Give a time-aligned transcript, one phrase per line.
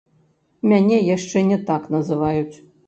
[0.71, 2.55] Мяне яшчэ не так называюць!